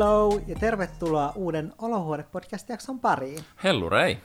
[0.00, 3.44] Hello ja tervetuloa uuden Olohuone-podcast-jakson pariin.
[3.64, 4.18] Hellurei.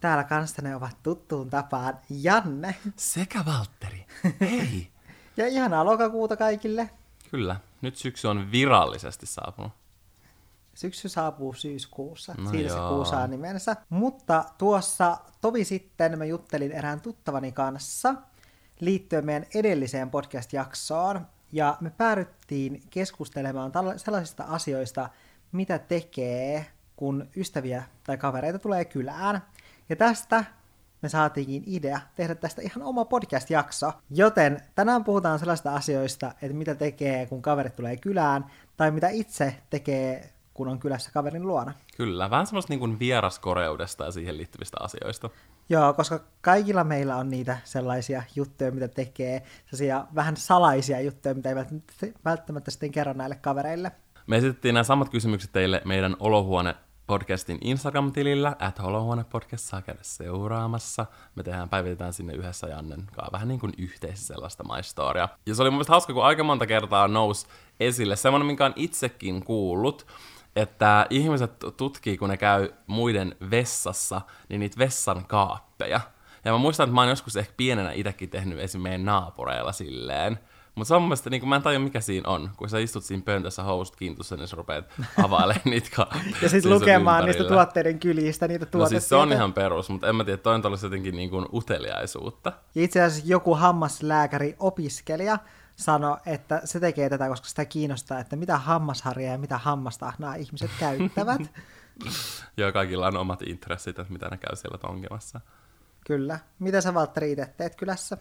[0.00, 2.74] Täällä kanssanne ovat tuttuun tapaan Janne.
[2.96, 4.06] Sekä Valtteri.
[4.40, 4.88] Hei.
[5.36, 6.90] ja ihanaa lokakuuta kaikille.
[7.30, 9.72] Kyllä, nyt syksy on virallisesti saapunut.
[10.74, 12.88] Syksy saapuu syyskuussa, No siitä se joo.
[12.94, 13.76] kuu saa nimensä.
[13.88, 18.14] Mutta tuossa tovi sitten mä juttelin erään tuttavani kanssa
[18.80, 21.26] liittyen meidän edelliseen podcast-jaksoon.
[21.52, 25.08] Ja me päädyttiin keskustelemaan sellaisista asioista,
[25.52, 26.66] mitä tekee,
[26.96, 29.42] kun ystäviä tai kavereita tulee kylään.
[29.88, 30.44] Ja tästä
[31.02, 33.92] me saatiinkin idea tehdä tästä ihan oma podcast-jakso.
[34.10, 38.46] Joten tänään puhutaan sellaista asioista, että mitä tekee, kun kaverit tulee kylään,
[38.76, 41.72] tai mitä itse tekee, kun on kylässä kaverin luona.
[41.96, 45.30] Kyllä, vähän semmoista niin vieraskoreudesta ja siihen liittyvistä asioista.
[45.68, 51.48] Joo, koska kaikilla meillä on niitä sellaisia juttuja, mitä tekee, sellaisia vähän salaisia juttuja, mitä
[51.48, 51.54] ei
[52.24, 53.92] välttämättä, sitten kerro näille kavereille.
[54.26, 56.74] Me esitettiin nämä samat kysymykset teille meidän Olohuone
[57.06, 61.06] podcastin Instagram-tilillä, at Olohuone podcast saa käydä seuraamassa.
[61.34, 65.28] Me tehdään, päivitetään sinne yhdessä Jannen kanssa vähän niin kuin yhteisö sellaista maistoria.
[65.46, 67.46] Ja se oli mun mielestä hauska, kun aika monta kertaa nousi
[67.80, 70.06] esille semmoinen, minkä on itsekin kuullut,
[70.56, 76.00] että ihmiset tutkii, kun ne käy muiden vessassa, niin niitä vessan kaappeja.
[76.44, 78.80] Ja mä muistan, että mä oon joskus ehkä pienenä itsekin tehnyt esim.
[78.80, 80.38] meidän naapureilla silleen.
[80.74, 82.50] Mutta se on mun mielestä, niin mä en tajua mikä siinä on.
[82.56, 84.84] Kun sä istut siinä pöntössä housut kiintussa, niin sä rupeat
[85.24, 86.24] availemaan niitä kaappeja.
[86.42, 87.64] Ja sun lukemaan niistä ympärillä.
[87.64, 88.88] tuotteiden kyljistä niitä No tuotteita.
[89.00, 92.52] siis se on ihan perus, mutta en mä tiedä, toi on jotenkin niin kuin uteliaisuutta.
[92.74, 95.38] Ja itse asiassa joku hammaslääkäri opiskelija
[95.78, 100.70] sanoi, että se tekee tätä, koska sitä kiinnostaa, että mitä hammasharjaa ja mitä hammastahnaa ihmiset
[100.78, 101.40] käyttävät.
[102.56, 105.40] Joo, kaikilla on omat intressit, että mitä ne käy siellä tonkimassa.
[106.06, 106.38] Kyllä.
[106.58, 108.18] Mitä sä Valtteri itse teet kylässä?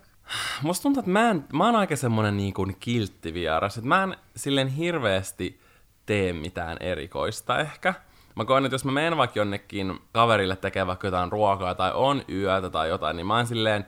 [0.62, 4.04] Musta tuntuu, että mä, en, mä oon aika semmonen niin kuin kiltti vieras, että mä
[4.04, 5.62] en silleen hirveästi
[6.06, 7.94] tee mitään erikoista ehkä.
[8.36, 12.22] Mä koen, että jos mä menen vaikka jonnekin kaverille tekemään vaikka jotain ruokaa tai on
[12.30, 13.86] yötä tai jotain, niin mä en silleen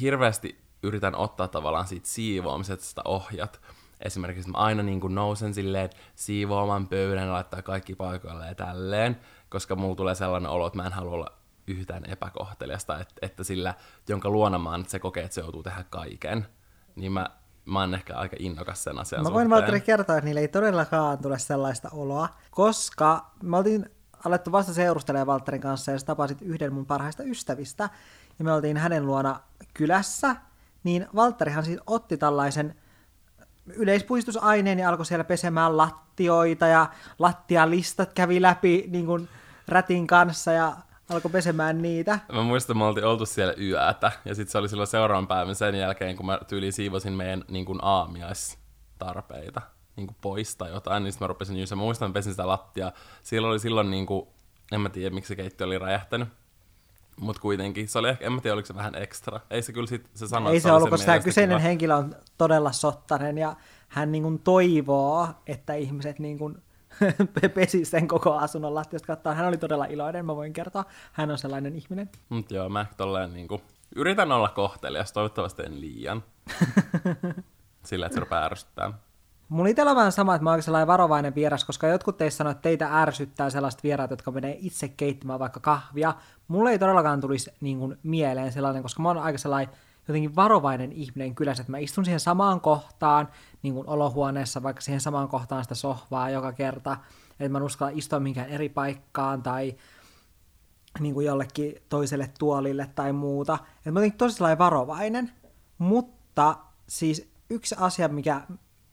[0.00, 3.60] hirveästi yritän ottaa tavallaan siitä siivoamisesta ohjat.
[4.04, 9.20] Esimerkiksi mä aina niin kuin nousen silleen siivoamaan pöydän ja laittaa kaikki paikoille ja tälleen,
[9.48, 11.32] koska mulla tulee sellainen olo, että mä en halua olla
[11.66, 13.74] yhtään epäkohteliasta, että, että sillä,
[14.08, 16.46] jonka luona mä oon, että se kokee, että se joutuu tehdä kaiken,
[16.96, 17.26] niin mä,
[17.64, 19.50] mä oon ehkä aika innokas sen asian Mä voin.
[19.50, 23.90] Valtteri kertoa, että niillä ei todellakaan tule sellaista oloa, koska me oltiin
[24.24, 27.90] alettu vasta seurustelemaan Valtterin kanssa ja sä tapasit yhden mun parhaista ystävistä
[28.38, 29.40] ja me oltiin hänen luona
[29.74, 30.36] kylässä,
[30.84, 32.74] niin Valtterihan siis otti tällaisen
[33.66, 36.86] yleispuistusaineen ja alkoi siellä pesemään lattioita ja
[37.18, 39.28] lattialistat kävi läpi niin kuin
[39.68, 40.76] rätin kanssa ja
[41.10, 42.18] alkoi pesemään niitä.
[42.32, 45.74] Mä muistan, me oltiin oltu siellä yötä, ja sitten se oli silloin seuraavan päivän sen
[45.74, 49.62] jälkeen, kun mä tyyliin siivosin meidän niin kuin aamiaistarpeita
[49.96, 51.76] niin kuin pois tai jotain, niin sitten mä rupesin jysä.
[51.76, 52.92] Mä muistan, että pesin sitä lattia.
[53.22, 54.28] Siellä oli silloin, niin kuin,
[54.72, 56.28] en mä tiedä, miksi se keittiö oli räjähtänyt.
[57.20, 59.40] Mutta kuitenkin, se oli ehkä, en mä tiedä, oliko se vähän ekstra.
[59.50, 61.68] Ei se kyllä sit, se sanoi, Ei se oli ollut, koska tämä kyseinen kiva.
[61.68, 63.56] henkilö on todella sottainen ja
[63.88, 66.62] hän niin kuin toivoo, että ihmiset niin kuin
[67.54, 69.34] pesi sen koko asunnon lattiasta kattaa.
[69.34, 70.84] Hän oli todella iloinen, mä voin kertoa.
[71.12, 72.10] Hän on sellainen ihminen.
[72.28, 73.60] Mut joo, mä tolleen niinku,
[73.96, 76.24] yritän olla kohtelias, toivottavasti en liian.
[77.84, 78.92] Sillä, että se rupeaa ärsyttää.
[79.50, 82.50] Mulla itsellä on vähän sama, että mä oon sellainen varovainen vieras, koska jotkut teistä sanoo,
[82.50, 86.14] että teitä ärsyttää sellaiset vieraat, jotka menee itse keittämään vaikka kahvia.
[86.48, 89.74] Mulle ei todellakaan tulisi niin kuin, mieleen sellainen, koska mä oon aika sellainen
[90.08, 93.28] jotenkin varovainen ihminen kylässä, että mä istun siihen samaan kohtaan,
[93.62, 96.96] niin kuin olohuoneessa, vaikka siihen samaan kohtaan sitä sohvaa joka kerta,
[97.30, 99.76] että mä en uskalla istua minkään eri paikkaan tai
[101.00, 103.58] niin kuin jollekin toiselle tuolille tai muuta.
[103.86, 105.32] Et mä oon tosi varovainen,
[105.78, 106.56] mutta
[106.86, 108.42] siis yksi asia, mikä,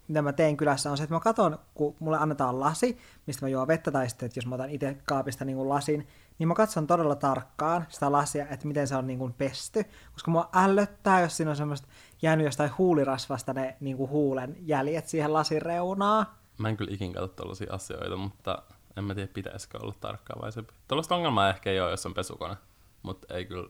[0.07, 2.97] mitä mä teen kylässä on se, että mä katson, kun mulle annetaan lasi,
[3.28, 6.07] mistä mä juon vettä, tai sitten, että jos mä otan itse kaapista niin kuin lasin,
[6.40, 10.31] niin mä katson todella tarkkaan sitä lasia, että miten se on niin kuin pesty, koska
[10.31, 11.88] mua ällöttää, jos siinä on semmoista
[12.21, 16.25] jäänyt jostain huulirasvasta ne niin kuin huulen jäljet siihen lasin reunaan.
[16.57, 18.63] Mä en kyllä ikin katso tällaisia asioita, mutta
[18.98, 20.74] en mä tiedä, pitäisikö olla tarkkaavaisempi.
[20.88, 22.56] Tällaista ongelmaa ehkä ei ole, jos on pesukone,
[23.03, 23.69] mutta ei kyllä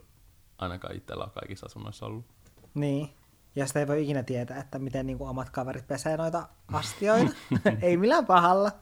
[0.58, 2.24] ainakaan itsellä ole kaikissa asunnoissa ollut.
[2.74, 3.17] Niin.
[3.58, 7.32] Ja sitä ei voi ikinä tietää, että miten niin kuin omat kaverit pesee noita astioita.
[7.82, 8.72] ei millään pahalla.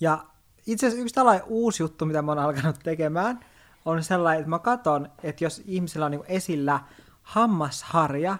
[0.00, 0.24] Ja
[0.66, 3.40] itse asiassa yksi tällainen uusi juttu, mitä mä oon alkanut tekemään,
[3.84, 6.80] on sellainen, että mä katson, että jos ihmisillä on niin esillä
[7.22, 8.36] hammasharja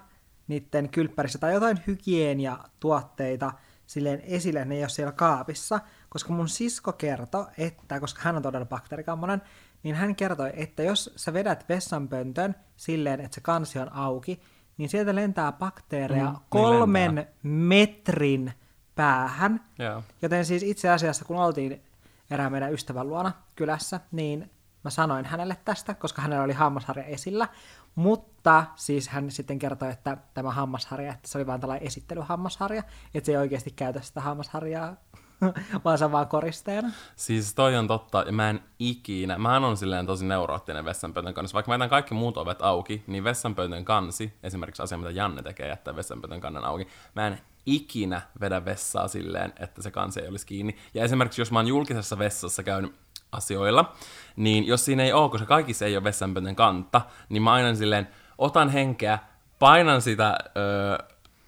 [0.49, 3.53] niiden kylppärissä tai jotain hygieniatuotteita
[3.87, 8.43] silleen esille, ne ei ole siellä kaapissa, koska mun sisko kertoi, että, koska hän on
[8.43, 9.43] todella bakteerikammonen,
[9.83, 14.41] niin hän kertoi, että jos sä vedät vessanpöntön silleen, että se kansi on auki,
[14.81, 18.53] niin sieltä lentää bakteereja Mm, niin kolmen metrin
[18.95, 19.65] päähän.
[19.79, 20.03] Joo.
[20.23, 21.83] Joten siis itse asiassa, kun oltiin
[22.31, 24.51] erään meidän ystävän luona kylässä, niin
[24.85, 27.49] mä sanoin hänelle tästä, koska hänellä oli hammasharja esillä.
[27.95, 32.83] Mutta siis hän sitten kertoi, että tämä hammasharja, että se oli vain tällainen esittelyhammasharja,
[33.15, 34.97] että se ei oikeasti käytä sitä hammasharjaa,
[35.85, 36.91] vaan on vaan koristeena.
[37.17, 41.55] Siis toi on totta, ja mä en ikinä, mä on silleen tosi neuroottinen vessanpöntön kanssa.
[41.55, 45.69] Vaikka mä jätän kaikki muut ovet auki, niin vessanpöntön kansi, esimerkiksi asia, mitä Janne tekee,
[45.69, 50.47] jättää vessanpöntön kannen auki, mä en ikinä vedä vessaa silleen, että se kansi ei olisi
[50.47, 50.77] kiinni.
[50.95, 52.95] Ja esimerkiksi jos mä oon julkisessa vessassa käynyt
[53.33, 53.93] asioilla,
[54.37, 58.09] niin jos siinä ei ole, koska kaikissa ei ole vessanpöntön kanta, niin mä aina silleen
[58.39, 59.19] otan henkeä,
[59.59, 60.99] painan sitä öö,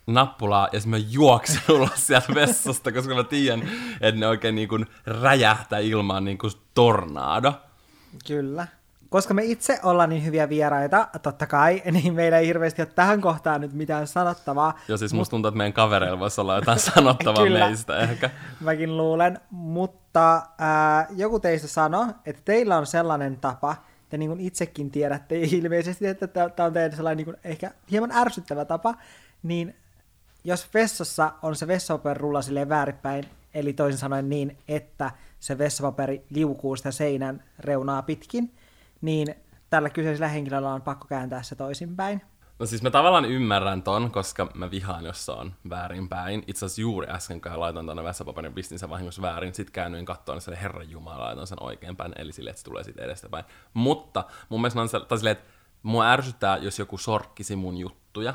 [0.07, 3.69] nappulaa ja sitten mä juoksen ulos sieltä vessasta, koska mä tiedän,
[4.01, 7.53] että ne oikein niin kuin räjähtää ilmaan niin kuin tornado.
[8.27, 8.67] Kyllä.
[9.09, 13.21] Koska me itse ollaan niin hyviä vieraita, totta kai, niin meillä ei hirveästi ole tähän
[13.21, 14.79] kohtaan nyt mitään sanottavaa.
[14.89, 17.67] Ja siis musta tuntuu, että meidän kavereilla voisi olla jotain sanottavaa Kyllä.
[17.67, 18.31] meistä ehkä.
[18.61, 23.77] Mäkin luulen, mutta ää, joku teistä sanoi, että teillä on sellainen tapa,
[24.11, 28.13] te niin kuin itsekin tiedätte ilmeisesti, että tämä on teidän sellainen niin kuin ehkä hieman
[28.13, 28.95] ärsyttävä tapa,
[29.43, 29.77] niin
[30.45, 33.25] jos vessassa on se vessapaperulla silleen väärinpäin,
[33.55, 35.11] eli toisin sanoen niin, että
[35.41, 38.55] se vessapaperi liukuu sitä seinän reunaa pitkin,
[39.01, 39.35] niin
[39.71, 42.23] tällä kyseisellä henkilöllä on pakko kääntää se toisinpäin.
[42.59, 46.45] No siis mä tavallaan ymmärrän ton, koska mä vihaan, jos se on väärinpäin.
[46.47, 49.55] Itse asiassa juuri äsken, kun laitoin tuonne vessapaperin, pistin sen vahingossa väärin.
[49.55, 52.85] Sitten käännyin kattoon, niin se herran jumala, laitoin sen oikeinpäin, eli silleen, että se tulee
[52.85, 53.45] siitä edestäpäin.
[53.75, 55.51] Mutta mun mielestä oon sell- tai silleen, että
[55.83, 58.35] mua ärsyttää, jos joku sorkkisi mun juttuja,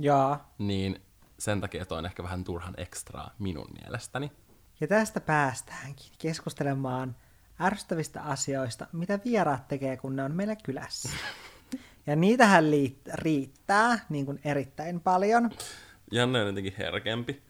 [0.00, 0.54] Jaa.
[0.58, 1.00] niin
[1.42, 4.32] sen takia toi on ehkä vähän turhan ekstraa minun mielestäni.
[4.80, 7.16] Ja tästä päästäänkin keskustelemaan
[7.60, 11.08] ärsyttävistä asioista, mitä vieraat tekee, kun ne on meillä kylässä.
[12.06, 15.50] Ja niitähän liit- riittää niin kuin erittäin paljon.
[16.10, 17.42] Janne on jotenkin herkempi.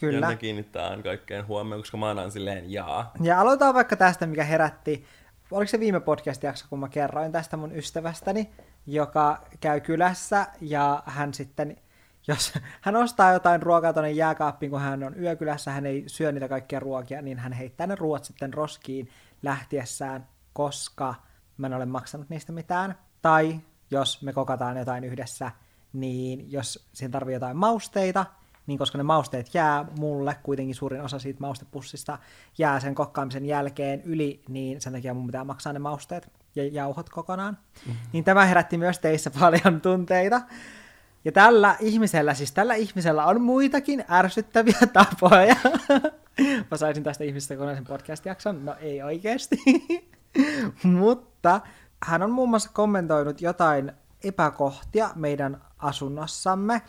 [0.00, 0.26] Kyllä.
[0.26, 3.12] Janne kiinnittää kaikkeen huomioon, koska mä aina silleen jaa.
[3.20, 5.04] Ja aloitetaan vaikka tästä, mikä herätti,
[5.50, 8.50] oliko se viime podcast-jakso, kun mä kerroin tästä mun ystävästäni,
[8.86, 11.76] joka käy kylässä ja hän sitten,
[12.28, 16.48] jos hän ostaa jotain ruokaa tuonne jääkaappiin, kun hän on yökylässä, hän ei syö niitä
[16.48, 19.08] kaikkia ruokia, niin hän heittää ne ruoat sitten roskiin
[19.42, 21.14] lähtiessään, koska
[21.56, 22.98] mä en ole maksanut niistä mitään.
[23.22, 23.60] Tai
[23.90, 25.50] jos me kokataan jotain yhdessä,
[25.92, 28.26] niin jos siihen tarvii jotain mausteita,
[28.66, 32.18] niin koska ne mausteet jää mulle, kuitenkin suurin osa siitä maustepussista
[32.58, 37.08] jää sen kokkaamisen jälkeen yli, niin sen takia mun pitää maksaa ne mausteet ja jauhot
[37.08, 37.58] kokonaan.
[37.86, 38.00] Mm-hmm.
[38.12, 40.40] Niin tämä herätti myös teissä paljon tunteita.
[41.24, 45.56] Ja tällä ihmisellä, siis tällä ihmisellä on muitakin ärsyttäviä tapoja.
[46.70, 48.64] Mä saisin tästä ihmisestä kokonaisen podcast-jakson.
[48.64, 49.56] No ei oikeasti.
[50.82, 51.60] Mutta
[52.04, 53.92] hän on muun muassa kommentoinut jotain
[54.24, 56.82] epäkohtia meidän asunnossamme,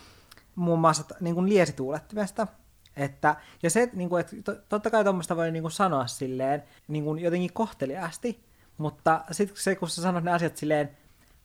[0.56, 2.48] muun muassa niin kuin liesituulettimesta.
[2.96, 6.64] Että, ja se, niin kuin, että to, totta kai tuommoista voi niin kuin sanoa silleen
[6.88, 8.44] niin kuin jotenkin kohteliaasti,
[8.78, 10.98] mutta sitten se, kun sä sanot ne asiat silleen,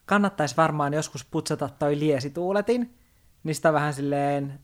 [0.07, 2.95] kannattaisi varmaan joskus putsata toi liesituuletin,
[3.45, 4.61] niin sitä vähän silleen,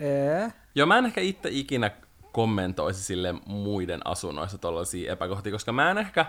[0.00, 1.90] öö, Joo, mä en ehkä itse ikinä
[2.32, 6.26] kommentoisi sille muiden asunnoissa tollaisia epäkohtia, koska mä en ehkä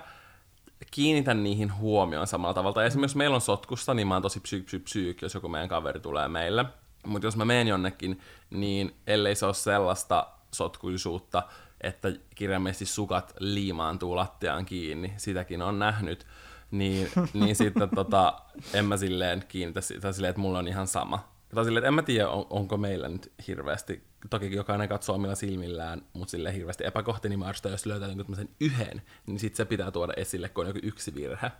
[0.92, 2.84] kiinnitä niihin huomioon samalla tavalla.
[2.84, 5.70] Esimerkiksi jos meillä on sotkusta, niin mä oon tosi psyyk, psyyk, psyyk, jos joku meidän
[5.70, 6.66] kaveri tulee meille.
[7.06, 11.44] Mutta jos mä menen jonnekin, niin ellei se ole sellaista sotkuisuutta,
[11.82, 16.26] että kirjaimellisesti sukat liimaantuu lattiaan kiinni, sitäkin on nähnyt,
[16.72, 18.42] niin, niin sitten tota,
[18.74, 21.32] en mä silleen kiinnitä sitä silleen, että mulla on ihan sama.
[21.56, 25.36] Tai silleen, että en mä tiedä, on, onko meillä nyt hirveästi, toki jokainen katsoo omilla
[25.36, 29.58] silmillään, mutta silleen hirveästi epäkohti, niin mä arvostan, jos löytää jonkun tämmöisen yhden, niin sitten
[29.58, 31.52] se pitää tuoda esille, kun on joku yksi virhe.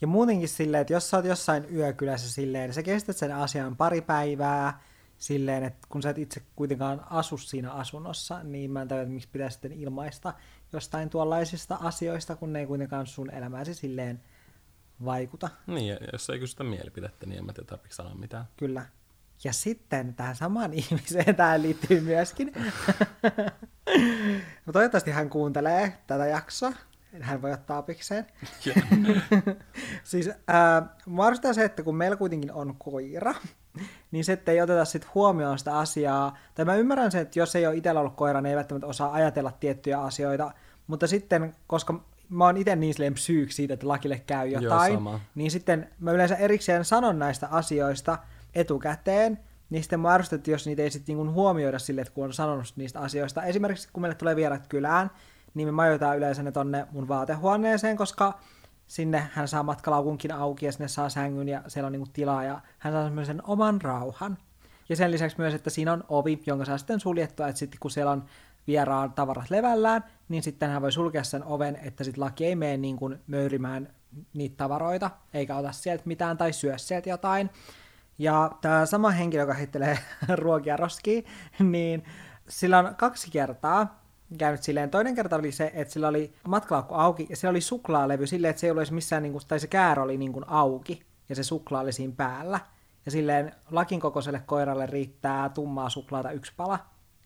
[0.00, 3.76] Ja muutenkin silleen, että jos sä oot jossain yökylässä silleen, niin sä kestät sen asian
[3.76, 4.80] pari päivää
[5.18, 9.28] silleen, että kun sä et itse kuitenkaan asu siinä asunnossa, niin mä en että miksi
[9.32, 10.34] pitää sitten ilmaista
[10.72, 14.20] jostain tuollaisista asioista, kun ne ei kuitenkaan sun elämääsi silleen
[15.04, 15.48] vaikuta.
[15.66, 18.44] Niin, ja jos ei kysytä mielipidettä, niin en mä tiedä tarvitse sanoa mitään.
[18.56, 18.86] Kyllä.
[19.44, 22.52] Ja sitten tähän samaan ihmiseen tähän liittyy myöskin.
[24.66, 26.72] No toivottavasti hän kuuntelee tätä jaksoa.
[27.20, 28.26] Hän voi ottaa opikseen.
[30.04, 30.36] siis äh,
[31.06, 33.34] mä se, että kun meillä kuitenkin on koira,
[34.10, 36.38] niin se, ei oteta sit huomioon sitä asiaa.
[36.54, 39.12] Tai mä ymmärrän sen, että jos ei ole itsellä ollut koira, niin ei välttämättä osaa
[39.12, 40.52] ajatella tiettyjä asioita.
[40.86, 45.20] Mutta sitten, koska mä oon itse niin silleen psyyk siitä, että lakille käy jotain, sama.
[45.34, 48.18] niin sitten mä yleensä erikseen sanon näistä asioista
[48.54, 49.38] etukäteen,
[49.70, 52.32] niin sitten mä ärsytän, että jos niitä ei sitten niin huomioida sille, että kun on
[52.32, 53.42] sanonut niistä asioista.
[53.42, 55.10] Esimerkiksi kun meille tulee vierat kylään,
[55.54, 58.38] niin me majoitetaan yleensä ne tonne mun vaatehuoneeseen, koska
[58.86, 62.60] sinne hän saa matkalaukunkin auki ja sinne saa sängyn ja siellä on niinku tilaa ja
[62.78, 64.38] hän saa semmoisen oman rauhan.
[64.88, 67.90] Ja sen lisäksi myös, että siinä on ovi, jonka saa sitten suljettua, että sitten kun
[67.90, 68.24] siellä on
[68.66, 72.76] vieraan tavarat levällään, niin sitten hän voi sulkea sen oven, että sitten laki ei mene
[72.76, 73.88] niin kuin möyrimään
[74.34, 77.50] niitä tavaroita, eikä ota sieltä mitään tai syö sieltä jotain.
[78.18, 79.98] Ja tämä sama henkilö, joka heittelee
[80.42, 81.24] ruokia roskiin,
[81.58, 82.04] niin
[82.48, 84.02] sillä on kaksi kertaa
[84.38, 84.90] käynyt silleen.
[84.90, 88.60] Toinen kerta oli se, että sillä oli matkalaukku auki ja sillä oli suklaalevy silleen, että
[88.60, 91.42] se ei ollut missään, niin kuin, tai se käärä oli niin kuin auki ja se
[91.42, 92.60] suklaa oli siinä päällä.
[93.04, 96.78] Ja silleen lakin kokoiselle koiralle riittää tummaa suklaata yksi pala,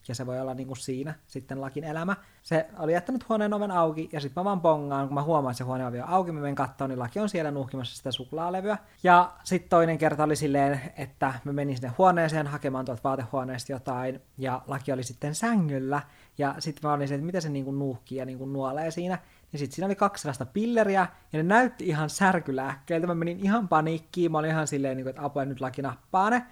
[0.09, 2.17] ja se voi olla niin kuin siinä sitten lakin elämä.
[2.43, 5.59] Se oli jättänyt huoneen oven auki, ja sitten mä vaan bongaan, kun mä huomaan, että
[5.59, 8.79] se huoneen ovi on auki, mä menen katsomaan, niin laki on siellä nuhkimassa sitä suklaalevyä.
[9.03, 14.21] Ja sitten toinen kerta oli silleen, että mä menin sinne huoneeseen hakemaan tuolta vaatehuoneesta jotain,
[14.39, 16.03] ja laki oli sitten sängyllä,
[16.39, 18.91] ja sitten mä olin se, että mitä se niin kuin nuuhkii ja niin kuin nuolee
[18.91, 19.19] siinä.
[19.53, 23.07] Ja sitten siinä oli kaksi sellaista pilleriä, ja ne näytti ihan särkylääkkeiltä.
[23.07, 26.47] Mä menin ihan paniikkiin, mä olin ihan silleen, niin että apua, nyt laki nappaa ne.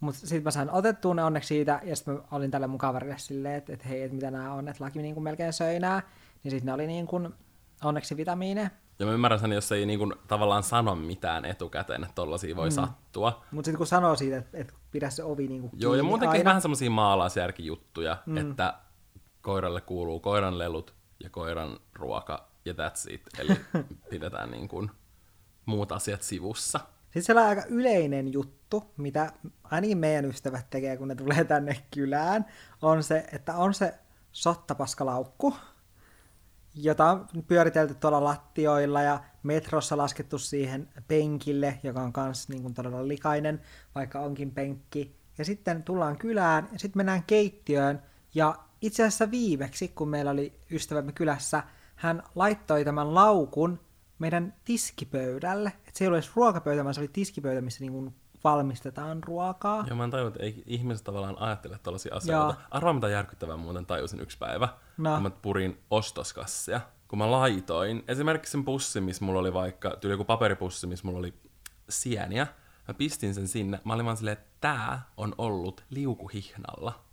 [0.00, 3.18] Mutta sitten mä sain otettua ne onneksi siitä, ja sitten mä olin tälle mun kaverille
[3.18, 6.02] silleen, että, että hei, että mitä nämä on, että laki niin kuin melkein söi nää.
[6.44, 7.34] Niin sitten ne oli niin kuin,
[7.84, 8.70] onneksi vitamiineja.
[8.98, 12.68] Ja mä ymmärrän sen, jos ei niin kuin, tavallaan sano mitään etukäteen, että tollasia voi
[12.68, 12.74] mm.
[12.74, 13.44] sattua.
[13.50, 16.38] Mutta sitten kun sanoo siitä, että, että pidä se ovi niin kuin Joo, ja muutenkin
[16.38, 16.48] aina.
[16.48, 18.36] vähän semmoisia maalaisjärkijuttuja, mm.
[18.36, 18.74] että
[19.42, 23.22] koiralle kuuluu koiran lelut ja koiran ruoka ja that's it.
[23.38, 23.60] Eli
[24.10, 24.90] pidetään niin kuin
[25.66, 26.80] muut asiat sivussa.
[27.20, 29.32] Siellä on aika yleinen juttu, mitä
[29.64, 32.46] ainakin meidän ystävät tekee, kun ne tulee tänne kylään,
[32.82, 33.94] on se, että on se
[34.32, 35.54] sottapaskalaukku,
[36.74, 43.08] jota on pyöritelty tuolla lattioilla ja metrossa laskettu siihen penkille, joka on myös niin todella
[43.08, 43.60] likainen,
[43.94, 45.18] vaikka onkin penkki.
[45.38, 48.02] Ja sitten tullaan kylään ja sitten mennään keittiöön
[48.34, 51.62] ja itse asiassa viimeksi, kun meillä oli ystävämme kylässä,
[51.96, 53.80] hän laittoi tämän laukun
[54.18, 55.68] meidän tiskipöydälle.
[55.68, 59.84] Että se ei ole edes ruokapöytä, vaan se oli tiskipöytä, missä niin valmistetaan ruokaa.
[59.86, 62.54] Joo, mä en tajunnut, että ei ihmiset tavallaan ajattele tällaisia asioita.
[62.70, 65.14] Arvaa, mitä järkyttävää muuten tajusin yksi päivä, no.
[65.14, 66.80] kun mä purin ostoskassia.
[67.08, 71.18] Kun mä laitoin esimerkiksi sen pussin, missä mulla oli vaikka, tuli joku paperipussi, missä mulla
[71.18, 71.34] oli
[71.88, 72.46] sieniä,
[72.88, 73.80] mä pistin sen sinne.
[73.84, 77.04] Mä olin vaan silleen, että tää on ollut liukuhihnalla.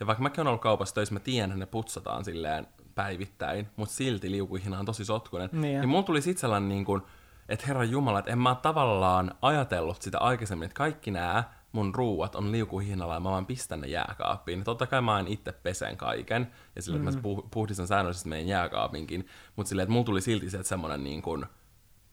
[0.00, 2.66] Ja vaikka mäkin olen ollut kaupassa töissä, mä tiedän, että ne putsataan silleen
[2.98, 5.48] päivittäin, mutta silti liukuihina on tosi sotkunen.
[5.52, 7.02] Niin, niin mulla tuli sit sellainen niin kuin,
[7.48, 12.34] että herran jumala, että en mä tavallaan ajatellut sitä aikaisemmin, että kaikki nämä mun ruuat
[12.34, 14.64] on liukuhihnalla ja mä vaan pistän ne jääkaappiin.
[14.64, 17.08] Totta kai mä en itse pesen kaiken ja sille, mm.
[17.08, 17.50] että mä mm.
[17.50, 19.26] puhdistan säännöllisesti meidän jääkaapinkin,
[19.56, 21.46] mutta silleen, että mulla tuli silti se, että semmoinen niin kuin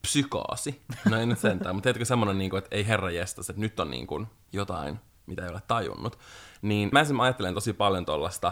[0.02, 0.82] psykoosi.
[1.10, 3.80] No ei nyt sentään, mutta tiedätkö semmoinen, niin kuin, että ei herra jestas, että nyt
[3.80, 6.20] on niin kuin jotain, mitä ei ole tajunnut.
[6.62, 8.52] Niin mä esimerkiksi ajattelen tosi paljon tuollaista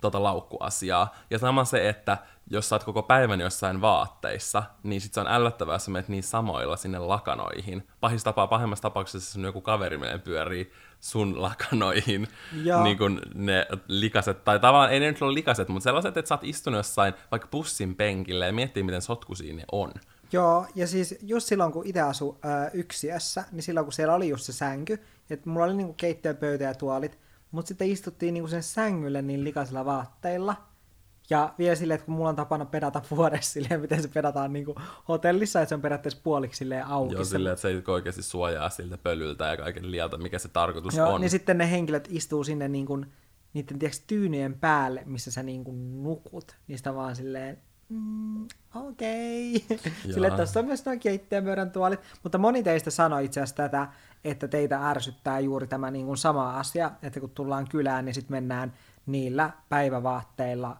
[0.00, 1.14] tota laukkuasiaa.
[1.30, 2.18] Ja sama se, että
[2.50, 6.08] jos sä oot koko päivän jossain vaatteissa, niin sit se on ällöttävää, jos sä menet
[6.08, 7.88] niin samoilla sinne lakanoihin.
[8.00, 12.28] Pahis tapaa, pahimmassa tapauksessa sun joku kaveri menee pyörii sun lakanoihin,
[12.62, 12.82] ja.
[12.82, 16.34] niin kuin ne likaset, tai tavallaan ei ne nyt ole likaset, mutta sellaiset, että sä
[16.34, 19.92] oot istunut jossain vaikka pussin penkillä ja miettii, miten sotkuisia ne on.
[20.32, 24.28] Joo, ja siis just silloin, kun itse asu äh, yksiössä, niin silloin, kun siellä oli
[24.28, 27.18] just se sänky, että mulla oli niinku keittiöpöytä ja tuolit,
[27.50, 30.56] mutta sitten istuttiin niinku sen sängylle niin likaisilla vaatteilla.
[31.30, 34.74] Ja vielä silleen, että kun mulla on tapana pedata vuodessa silleen, miten se pedataan niinku
[35.08, 37.14] hotellissa, että se on periaatteessa puoliksi silleen auki.
[37.14, 40.96] Joo, silleen, että se ei oikeasti suojaa siltä pölyltä ja kaiken lieltä, mikä se tarkoitus
[40.96, 41.20] Joo, on.
[41.20, 43.04] niin sitten ne henkilöt istuu sinne niinku,
[43.54, 46.56] niiden tiiäks, tyynyen päälle, missä sä niinku nukut.
[46.66, 49.56] Niistä vaan silleen, mm, okei.
[49.56, 49.92] Okay.
[50.02, 52.00] Sille tässä on myös noin keittiömöydän tuolit.
[52.22, 53.88] Mutta moni teistä sanoi itse asiassa tätä,
[54.24, 58.34] että teitä ärsyttää juuri tämä niin kuin sama asia, että kun tullaan kylään, niin sitten
[58.36, 58.72] mennään
[59.06, 60.76] niillä päivävaatteilla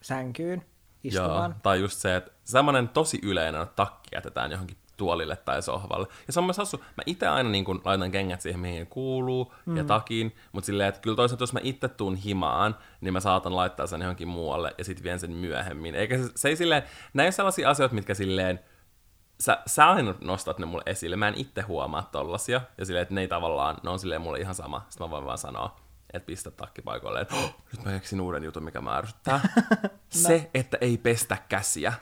[0.00, 0.62] sänkyyn
[1.04, 1.50] istumaan.
[1.50, 6.06] Joo, tai just se, että semmoinen tosi yleinen, että takki jätetään johonkin tuolille tai sohvalle.
[6.26, 6.76] Ja se on myös hassu.
[6.76, 9.76] Mä itse aina niin kun laitan kengät siihen, mihin kuuluu, mm.
[9.76, 13.56] ja takin, mutta silleen, että kyllä toisaalta jos mä itse tuun himaan, niin mä saatan
[13.56, 15.94] laittaa sen johonkin muualle ja sitten vien sen myöhemmin.
[15.94, 16.82] Eikä se, se ei silleen,
[17.14, 18.60] näin sellaisia asioita, mitkä silleen,
[19.40, 23.14] sä, sä aina nostat ne mulle esille, mä en itse huomaa tollasia, ja silleen, että
[23.14, 25.76] ne ei tavallaan, ne on silleen mulle ihan sama, sitten mä voin vaan sanoa,
[26.12, 27.26] että pistä takki paikoilleen.
[27.32, 29.40] Oh, nyt mä keksin uuden jutun, mikä mä ärsyttää.
[29.82, 29.90] no.
[30.28, 31.92] Se, että ei pestä käsiä.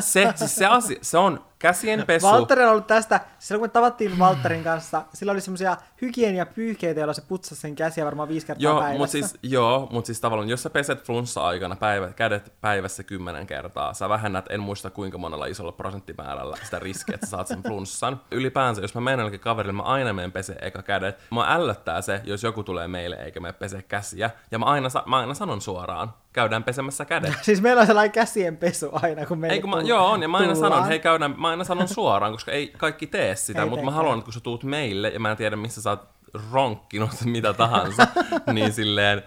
[0.00, 2.26] Se, siis se, asia, se on käsien pesu.
[2.26, 7.12] Valtteri on ollut tästä, silloin kun me tavattiin Valtterin kanssa, sillä oli semmoisia hygieniapyyhkeitä, joilla
[7.12, 8.98] se putsasi sen käsiä varmaan viisi kertaa joo, päivässä.
[8.98, 13.94] Mut siis, joo, mutta siis tavallaan, jos sä peset flunssa-aikana päivä, kädet päivässä kymmenen kertaa,
[13.94, 18.20] sä vähennät, en muista kuinka monella isolla prosenttimäärällä sitä riskiä, että sä saat sen flunssan.
[18.30, 21.18] Ylipäänsä, jos mä menen jollekin kaverille, mä aina menen pese eka kädet.
[21.30, 24.30] Mä ällöttää se, jos joku tulee meille eikä me pese käsiä.
[24.50, 27.34] Ja mä aina, mä aina sanon suoraan, käydään pesemässä kädet.
[27.42, 30.28] siis meillä on sellainen käsien pesu aina, kun me ei, kun mä, Joo, on, ja
[30.28, 30.72] mä aina tullaan.
[30.72, 34.18] sanon, hei käydään, mä aina sanon suoraan, koska ei kaikki tee sitä, mutta mä haluan,
[34.18, 36.08] että kun sä tuut meille, ja mä en tiedä, missä sä oot
[36.52, 38.06] ronkkinut mitä tahansa,
[38.52, 39.22] niin silleen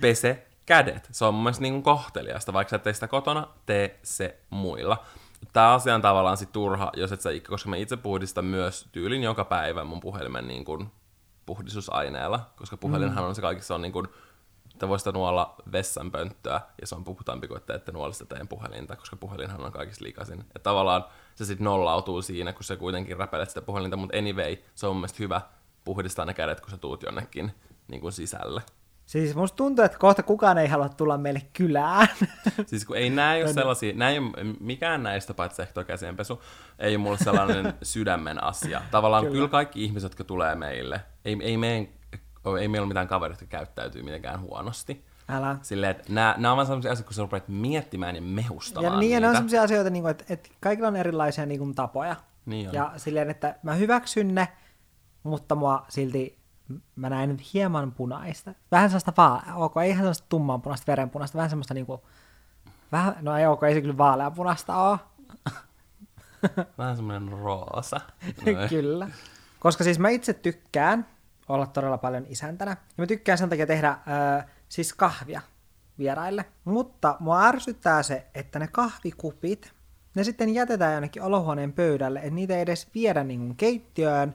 [0.00, 1.08] pese kädet.
[1.10, 4.36] Se on mun mielestä niin kuin kohteliasta, vaikka sä et tee sitä kotona, tee se
[4.50, 5.04] muilla.
[5.52, 9.22] Tämä asia on tavallaan sit turha, jos et sä, koska mä itse puhdistan myös tyylin
[9.22, 10.90] joka päivä mun puhelimen niin kuin
[11.46, 14.08] puhdistusaineella, koska puhelinhan on se kaikissa on niin kuin,
[14.78, 19.16] te voisitte nuolla vessanpönttöä, ja se on puhtaampi kuin että ette nuolista teidän puhelinta, koska
[19.16, 20.40] puhelinhan on kaikista liikasin.
[20.40, 24.86] Että tavallaan se sitten nollautuu siinä, kun se kuitenkin räpelet sitä puhelinta, mutta anyway, se
[24.86, 25.40] on mun mielestä hyvä
[25.84, 27.52] puhdistaa ne kädet, kun sä tuut jonnekin
[27.88, 28.62] niin kuin sisälle.
[29.06, 32.08] Siis musta tuntuu, että kohta kukaan ei halua tulla meille kylään.
[32.66, 36.42] Siis kun ei näe ole sellaisia, näin mikään näistä paitsi ehkä käsienpesu,
[36.78, 38.82] ei ole mulle sellainen sydämen asia.
[38.90, 39.34] Tavallaan kyllä.
[39.34, 41.88] kyllä kaikki ihmiset, jotka tulee meille, ei, ei, meidän,
[42.60, 45.04] ei meillä ole mitään kavereita, jotka käyttäytyy mitenkään huonosti.
[45.28, 45.56] Älä.
[45.62, 49.00] Silleen, että nämä, nämä on vaan sellaisia asioita, kun sä rupeat miettimään ja mehustamaan Ja
[49.00, 49.26] niin, ja niitä.
[49.26, 52.16] ne on sellaisia asioita, niin kuin, että, että kaikilla on erilaisia niin kuin, tapoja.
[52.46, 52.74] Niin on.
[52.74, 54.48] Ja silleen, että mä hyväksyn ne,
[55.22, 56.42] mutta mua silti
[56.96, 58.54] mä näen nyt hieman punaista.
[58.70, 62.04] Vähän sellaista vaan, ok, eihän sellaista tummanpunaista, verenpunaista, vähän semmoista niinku,
[62.92, 64.98] vähän, no ei ok, ei se kyllä vaaleanpunaista ole.
[66.78, 68.00] Vähän semmoinen roosa.
[68.68, 69.08] kyllä.
[69.60, 71.06] Koska siis mä itse tykkään
[71.54, 72.70] olla todella paljon isäntänä.
[72.70, 75.40] Ja mä tykkään sen takia tehdä äh, siis kahvia
[75.98, 76.44] vieraille.
[76.64, 79.72] Mutta mua ärsyttää se, että ne kahvikupit,
[80.14, 84.34] ne sitten jätetään jonnekin olohuoneen pöydälle, että niitä ei edes viedä niin keittiöön,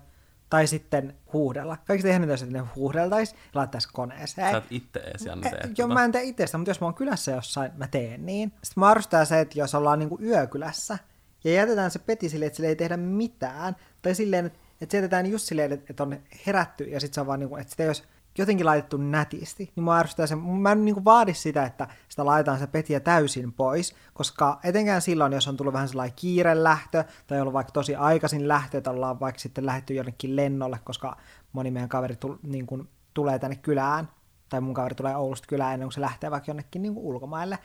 [0.50, 1.78] tai sitten huuhdella.
[1.88, 4.52] Kaikista ihan että ne huuhdeltaisi ja laittaisi koneeseen.
[4.52, 6.94] Sä et itse edes Janne tee Joo, mä en tee itse mutta jos mä oon
[6.94, 8.50] kylässä jossain, mä teen niin.
[8.50, 10.98] Sitten mä arvostaa se, että jos ollaan niinku yökylässä
[11.44, 14.98] ja jätetään se peti silleen, että sille ei tehdä mitään, tai silleen, että, että se
[14.98, 16.18] jätetään just silleen, että on
[16.48, 18.04] herätty ja sitten se on vaan niinku, että sitä olisi
[18.38, 20.40] jotenkin laitettu nätisti, niin mä ärsyttää sen.
[20.40, 25.34] Mä en niin vaadi sitä, että sitä laitetaan se petiä täysin pois, koska etenkään silloin,
[25.34, 29.20] jos on tullut vähän sellainen kiire lähtö, tai ollut vaikka tosi aikaisin lähtö, että ollaan
[29.20, 31.18] vaikka sitten lähetty jonnekin lennolle, koska
[31.54, 34.10] moni meidän kaveri tul, niin kuin, tulee tänne kylään,
[34.50, 37.60] tai mun kaveri tulee Oulusta kylään ennen kuin se lähtee vaikka jonnekin niin kuin ulkomaille,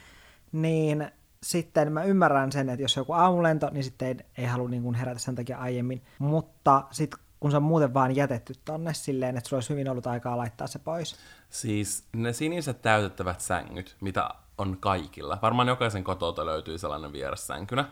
[0.52, 1.10] niin
[1.42, 4.82] sitten mä ymmärrän sen, että jos on joku aamulento, niin sitten ei, ei halua niin
[4.82, 6.02] kuin herätä sen takia aiemmin.
[6.18, 10.06] Mutta sitten kun se on muuten vaan jätetty tonne silleen, että sulla olisi hyvin ollut
[10.06, 11.16] aikaa laittaa se pois.
[11.50, 17.88] Siis ne siniset täytettävät sängyt, mitä on kaikilla, varmaan jokaisen kotota löytyy sellainen vierassänkynä,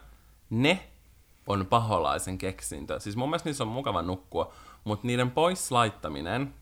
[0.51, 0.89] ne
[1.47, 3.01] on paholaisen keksintö.
[3.01, 4.53] Siis mun mielestä niissä on mukava nukkua,
[4.85, 6.55] mutta niiden pois laittaminen,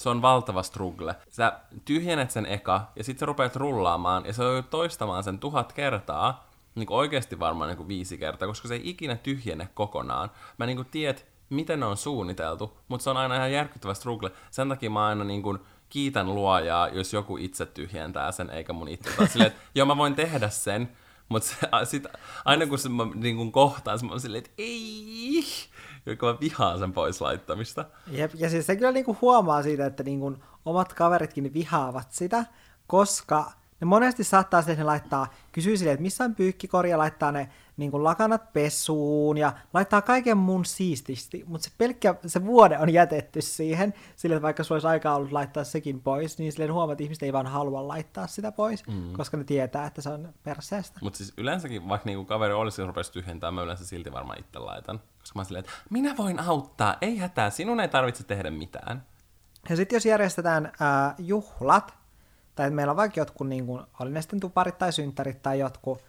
[0.00, 1.16] se on valtava struggle.
[1.28, 5.72] Sä tyhjennet sen eka, ja sitten sä rupeat rullaamaan, ja sä joudut toistamaan sen tuhat
[5.72, 10.30] kertaa, niin kuin oikeasti varmaan niin kuin viisi kertaa, koska se ei ikinä tyhjene kokonaan.
[10.58, 14.30] Mä niin kuin tiedät, miten ne on suunniteltu, mutta se on aina ihan järkyttävä struggle.
[14.50, 15.58] Sen takia mä aina niin kuin
[15.88, 19.10] kiitän luojaa, jos joku itse tyhjentää sen, eikä mun itse.
[19.16, 20.96] Tai silleen, että joo mä voin tehdä sen,
[21.28, 22.06] mutta se, sit,
[22.44, 25.44] aina kun se mä niin kuin kohtaan, se mä oon silleen, että ei,
[26.06, 27.84] joka mä vihaan sen pois laittamista.
[28.10, 32.12] Jep, ja siis se kyllä niin kuin huomaa siitä, että niin kuin omat kaveritkin vihaavat
[32.12, 32.44] sitä,
[32.86, 37.90] koska ne monesti saattaa sitten laittaa, kysyy silleen, että missä on pyykkikorja, laittaa ne niin
[37.90, 43.40] kuin lakanat pesuun ja laittaa kaiken mun siististi, mutta se pelkkä se vuode on jätetty
[43.40, 47.02] siihen, sille että vaikka sulla olisi aikaa ollut laittaa sekin pois, niin silleen huomaat, että
[47.02, 49.12] ihmiset ei vaan halua laittaa sitä pois, mm.
[49.12, 50.98] koska ne tietää, että se on perseestä.
[51.02, 54.58] Mutta siis yleensäkin, vaikka niinku kaveri olisi, jos rupesi tyhjentää, mä yleensä silti varmaan itse
[54.58, 55.00] laitan.
[55.30, 59.02] Koska mä silleen, että minä voin auttaa, ei hätää, sinun ei tarvitse tehdä mitään.
[59.68, 61.94] Ja sitten jos järjestetään äh, juhlat,
[62.54, 65.58] tai että meillä on vaikka jotkut, niin kuin, oli ne sitten tuparit tai synttärit tai
[65.58, 66.04] jotkut,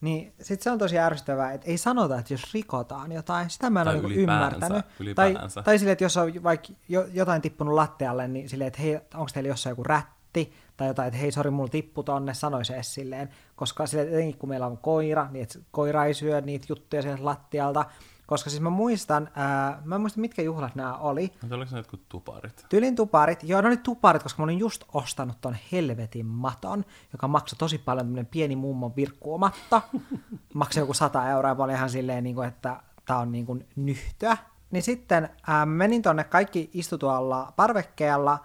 [0.00, 3.82] niin sitten se on tosi ärsyttävää, että ei sanota, että jos rikotaan jotain, sitä mä
[3.82, 4.86] en ole niin ymmärtänyt.
[5.14, 6.68] Tai, tai silleen, että jos on vaikka
[7.12, 11.20] jotain tippunut lattialle, niin silleen, että hei, onko teillä jossain joku rätti, tai jotain, että
[11.20, 13.28] hei, sori, mulla tippu tonne, sanoisi edes silleen.
[13.56, 17.24] Koska silleen, etenkin kun meillä on koira, niin että koira ei syö niitä juttuja sieltä
[17.24, 17.84] lattialta,
[18.26, 21.32] koska siis mä muistan, ää, mä en muista mitkä juhlat nämä oli.
[21.40, 22.66] Mutta oliko ne jotkut tuparit?
[22.68, 27.28] Tylin tuparit, joo ne oli tuparit, koska mä olin just ostanut ton helvetin maton, joka
[27.28, 29.82] maksoi tosi paljon, tämmönen pieni mummon virkkuomatto.
[30.54, 33.46] maksoi joku 100 euroa ja mä olin ihan silleen, niin kuin, että tää on niin
[33.46, 34.36] kuin nyhtöä.
[34.70, 38.38] Niin sitten ää, menin tonne, kaikki istu tuolla parvekkeella,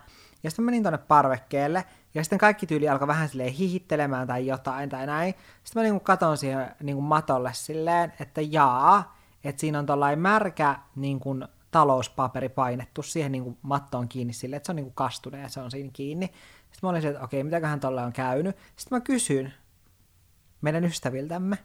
[0.43, 4.89] ja sitten menin tonne parvekkeelle, ja sitten kaikki tyyli alkoi vähän silleen hihittelemään tai jotain
[4.89, 5.33] tai näin.
[5.63, 10.19] Sitten mä niin katon siihen niin kuin matolle silleen, että jaa, että siinä on tuollainen
[10.19, 14.85] märkä niin kuin, talouspaperi painettu siihen niin kuin, mattoon kiinni sille, että se on niin
[14.85, 16.25] kuin, kastunut ja se on siinä kiinni.
[16.25, 18.55] Sitten mä olin että okei, mitäköhän tuolla on käynyt.
[18.75, 19.53] Sitten mä kysyn
[20.61, 21.57] meidän ystäviltämme,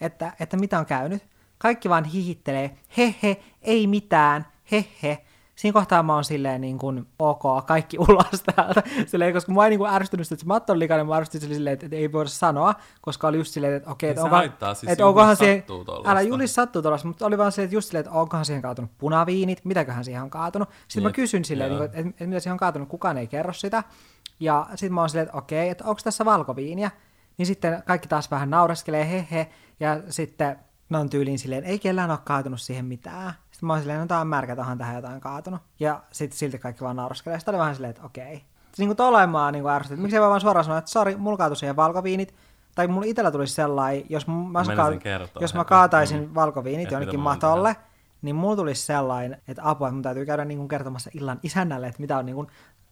[0.00, 1.22] että, että mitä on käynyt.
[1.58, 5.24] Kaikki vaan hihittelee, he he, ei mitään, he he.
[5.56, 8.82] Siinä kohtaa mä oon silleen niin kuin, ok, kaikki ulos täältä.
[9.06, 11.74] Silleen, koska mä en niin kuin ärsytynyt, että se matto on likainen, mä ärsytin silleen,
[11.74, 14.92] että, että ei voida sanoa, koska oli just silleen, että okei, Niin että onko, siis
[14.92, 15.64] että onkohan siihen,
[16.04, 18.90] älä Julis sattuu tuollaista, mutta oli vaan se, että just silleen, että onkohan siihen kaatunut
[18.98, 20.68] punaviinit, mitäköhän siihen on kaatunut.
[20.88, 23.26] Sitten mä Niin, kysyn silleen, niin kuin, että, että mitä siihen on kaatunut, kukaan ei
[23.26, 23.82] kerro sitä.
[24.40, 26.90] Ja sitten mä oon silleen, että okei, että onko tässä valkoviiniä?
[27.38, 29.48] Niin sitten kaikki taas vähän naureskelee, he he,
[29.80, 30.56] ja sitten
[30.88, 33.32] ne on tyyliin silleen, ei kellään ole kaatunut siihen mitään.
[33.54, 35.60] Sitten mä oon silleen, no tää on märkä, tohan tähän jotain kaatunut.
[35.80, 37.38] Ja sitten silti kaikki vaan naureskelee.
[37.38, 38.36] Sitten oli vähän silleen, että okei.
[38.36, 41.36] Siis niin kuin tollain mä niin ärsytän, että miksei vaan suoraan sanoa, että sori, mulla
[41.36, 42.34] kaatui siihen valkoviinit.
[42.74, 44.34] Tai mulla itellä tulisi sellainen, jos, mä,
[44.76, 46.34] ka- kertoa jos mä kaataisin Mm.
[46.34, 47.76] valkoviinit Et jonnekin matolle,
[48.22, 51.86] niin mulla tulisi sellainen, että apua, että mun täytyy käydä niin kuin kertomassa illan isännälle,
[51.86, 52.46] että mitä on niin kuin,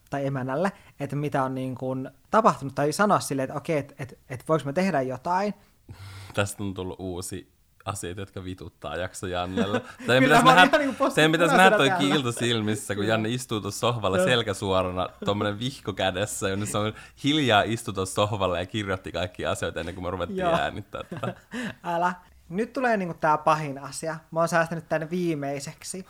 [0.09, 4.15] tai emännälle, että mitä on niin kuin tapahtunut, tai sanoa silleen, että okei, että, että,
[4.29, 5.53] että voiko mä tehdä jotain.
[6.33, 7.52] Tästä on tullut uusi
[7.85, 9.79] asiat, jotka vituttaa jakso Jannelle.
[10.07, 13.79] Tai Kyllä, pitäisi nähdä, niinku teidän pitäisi nähdä toi kiilto silmissä, kun Janne istuu tuossa
[13.79, 14.25] sohvalla Joo.
[14.25, 16.93] selkä suorana, tuommoinen vihko kädessä, jonne se on
[17.23, 20.53] hiljaa istu tuossa sohvalla ja kirjoitti kaikki asioita ennen kuin me ruvettiin Joo.
[20.53, 21.33] äänittää tätä.
[21.83, 22.13] Älä.
[22.49, 24.17] Nyt tulee niinku tää pahin asia.
[24.31, 26.05] Mä oon säästänyt tänne viimeiseksi.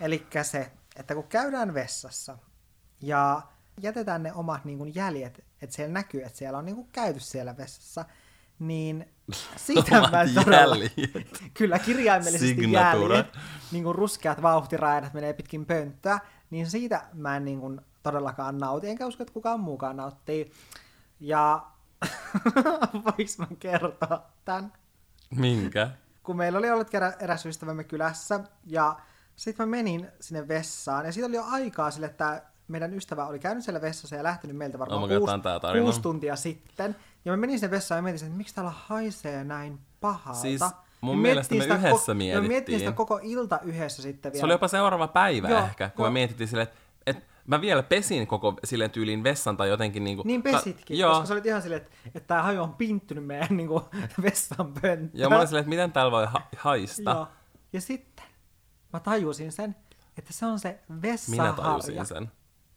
[0.00, 2.38] Eli se, että kun käydään vessassa
[3.00, 3.42] ja
[3.82, 8.04] jätetään ne omat niinku jäljet, että siellä näkyy, että siellä on niinku käyty siellä vessassa,
[8.58, 9.08] niin
[9.56, 10.76] siitä mä todella...
[11.54, 13.14] Kyllä, kirjaimellisesti Signature.
[13.14, 13.36] jäljet,
[13.72, 18.88] niin kuin ruskeat vauhtiraidat menee pitkin pönttöä, niin siitä mä en niin kuin todellakaan nauti,
[18.88, 20.52] enkä usko, että kukaan muukaan nauttii.
[21.20, 21.66] Ja
[23.04, 24.72] voinko mä kertoa tämän?
[25.30, 25.90] Minkä?
[26.24, 28.96] kun meillä oli ollut kerran eräs ystävämme kylässä, ja
[29.36, 33.38] sitten mä menin sinne vessaan, ja siitä oli jo aikaa sille, että meidän ystävä oli
[33.38, 36.96] käynyt siellä vessassa ja lähtenyt meiltä varmaan Oh God, kuusi, kuusi tuntia sitten.
[37.24, 40.40] Ja mä menin sinne vessaan ja mietin, että miksi täällä haisee näin pahalta.
[40.40, 40.60] Siis
[41.00, 42.94] mun Ja mielestä me mietittiin yhdessä ko- ja me mietittiin sitä mietittiin.
[42.94, 44.40] koko ilta yhdessä sitten vielä.
[44.40, 46.10] Se oli jopa seuraava päivä Joo, ehkä, kun joo.
[46.10, 50.22] me mietittiin silleen, että et mä vielä pesin koko silleen tyyliin vessan tai jotenkin niinku...
[50.26, 53.56] Niin pesitkin, Joo, koska sä olit ihan silleen, että, että tämä haju on pinttynyt meidän
[53.56, 53.84] niin kuin,
[54.22, 55.10] vessan pönttöön.
[55.14, 57.10] Joo, mä olin silleen, että miten täällä voi ha- haista.
[57.10, 57.28] Joo.
[57.72, 58.24] Ja sitten
[58.92, 59.76] mä tajusin sen,
[60.18, 61.52] että se on se Minä vessaharja.
[61.52, 62.30] tajusin sen.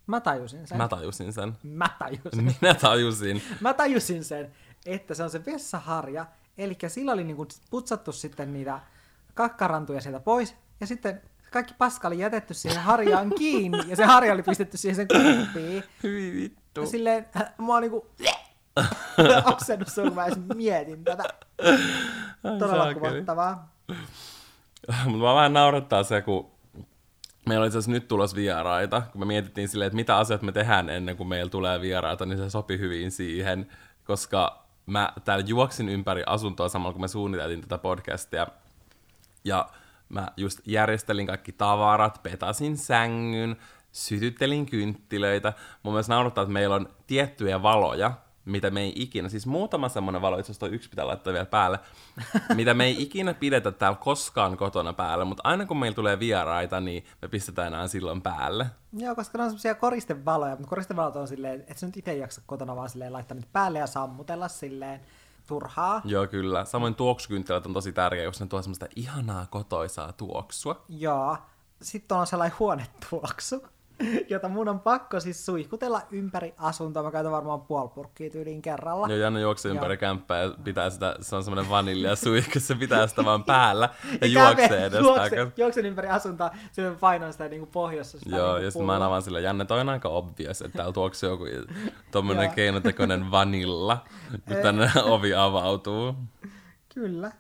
[0.08, 0.78] Mä tajusin sen.
[0.78, 1.58] Mä tajusin sen.
[1.64, 2.56] Mä tajusin.
[2.62, 3.42] Minä tajusin.
[3.60, 4.52] Mä tajusin sen,
[4.86, 6.26] että se on se vessaharja.
[6.58, 8.80] Eli sillä oli niinku putsattu sitten niitä
[9.34, 10.56] kakkarantuja sieltä pois.
[10.80, 13.80] Ja sitten kaikki paska oli jätetty siihen harjaan kiinni.
[13.88, 15.84] Ja se harja oli pistetty siihen sen kuppiin.
[16.04, 16.82] Hyi vittu.
[16.82, 18.08] Ja silleen, äh, mä oon niinku
[19.54, 21.24] oksennut sun, kun mä edes mietin tätä.
[22.42, 23.00] Todella saakeli.
[23.00, 23.70] kuvottavaa.
[25.06, 26.52] Mutta mä vähän naurattaa se, kun
[27.48, 30.90] meillä oli itse nyt tulos vieraita, kun me mietittiin silleen, että mitä asiat me tehdään
[30.90, 33.68] ennen kuin meillä tulee vieraita, niin se sopi hyvin siihen,
[34.04, 38.48] koska mä täällä juoksin ympäri asuntoa samalla, kun me suunniteltiin tätä podcastia,
[39.44, 39.70] ja
[40.10, 43.58] mä just järjestelin kaikki tavarat, petasin sängyn,
[43.92, 45.54] sytyttelin kynttilöitä.
[45.84, 48.12] Mun mielestä naurattaa, että meillä on tiettyjä valoja,
[48.48, 51.80] mitä me ei ikinä, siis muutama semmoinen valo, itse asiassa yksi pitää laittaa vielä päälle,
[52.56, 56.80] mitä me ei ikinä pidetä täällä koskaan kotona päällä, mutta aina kun meillä tulee vieraita,
[56.80, 58.66] niin me pistetään nämä silloin päälle.
[58.94, 62.42] Joo, koska ne on semmoisia koristevaloja, mutta koristevalot on silleen, että sä nyt itse jaksa
[62.46, 65.02] kotona vaan silleen laittaa nyt päälle ja sammutella silleen
[65.48, 66.02] turhaa.
[66.06, 66.66] Joo, kyllä.
[66.66, 70.86] Samoin tuoksukynttilät on tosi tärkeä, koska ne tuo semmoista ihanaa kotoisaa tuoksua.
[70.90, 71.38] Joo.
[71.82, 73.68] Sitten on sellainen huonetuoksu,
[74.30, 77.04] jota mun on pakko siis suihkutella ympäri asuntoa.
[77.04, 79.08] Mä käytän varmaan puoli purkkiä tyyliin kerralla.
[79.08, 80.00] Joo, Janne juoksee ympäri Joo.
[80.00, 84.18] kämppää ja pitää sitä, se on semmoinen vanilja suihku, se pitää sitä vaan päällä ja
[84.20, 88.20] käve- juoksee edes juoksen, juoksen ympäri asuntoa, sitten painan sitä niinku pohjassa.
[88.20, 90.94] Sitä Joo, niinku ja sitten mä avaan sille, Janne, toi on aika obvious, että täällä
[90.94, 91.46] tuoksuu joku
[92.12, 94.04] tommonen keinotekoinen vanilla,
[94.48, 96.16] kun tänne ovi avautuu.
[96.94, 97.32] Kyllä.